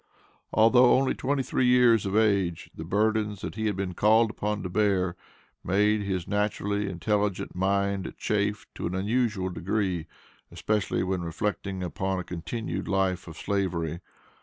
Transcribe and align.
Although 0.51 0.93
only 0.95 1.13
twenty 1.13 1.43
three 1.43 1.67
years 1.67 2.07
of 2.07 2.17
age, 2.17 2.71
the 2.75 2.83
burdens 2.83 3.41
that 3.41 3.53
he 3.53 3.67
had 3.67 3.75
been 3.75 3.93
called 3.93 4.31
upon 4.31 4.63
to 4.63 4.67
bear, 4.69 5.15
made 5.63 6.01
his 6.01 6.27
naturally 6.27 6.89
intelligent 6.89 7.53
mind 7.55 8.11
chafe 8.17 8.65
to 8.73 8.87
an 8.87 8.95
unusual 8.95 9.49
degree, 9.51 10.07
especially 10.51 11.03
when 11.03 11.21
reflecting 11.21 11.83
upon 11.83 12.17
a 12.17 12.23
continued 12.23 12.87
life 12.87 13.27
of 13.27 13.37
Slavery. 13.37 13.99